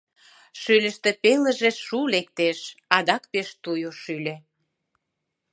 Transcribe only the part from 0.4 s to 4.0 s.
Шӱльыштӧ пелыже шу лектеш, адак пеш туйо